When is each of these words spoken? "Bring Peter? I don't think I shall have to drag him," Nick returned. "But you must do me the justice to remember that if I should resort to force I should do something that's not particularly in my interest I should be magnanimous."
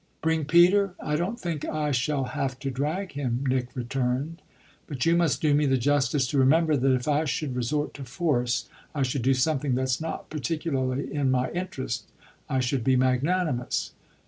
"Bring 0.23 0.45
Peter? 0.45 0.95
I 0.99 1.15
don't 1.15 1.39
think 1.39 1.63
I 1.63 1.91
shall 1.91 2.23
have 2.23 2.57
to 2.61 2.71
drag 2.71 3.11
him," 3.11 3.45
Nick 3.47 3.75
returned. 3.75 4.41
"But 4.87 5.05
you 5.05 5.15
must 5.15 5.43
do 5.43 5.53
me 5.53 5.67
the 5.67 5.77
justice 5.77 6.25
to 6.29 6.39
remember 6.39 6.75
that 6.75 6.95
if 6.95 7.07
I 7.07 7.25
should 7.25 7.55
resort 7.55 7.93
to 7.93 8.03
force 8.03 8.67
I 8.95 9.03
should 9.03 9.21
do 9.21 9.35
something 9.35 9.75
that's 9.75 10.01
not 10.01 10.31
particularly 10.31 11.13
in 11.13 11.29
my 11.29 11.51
interest 11.51 12.05
I 12.49 12.61
should 12.61 12.83
be 12.83 12.95
magnanimous." 12.95 13.93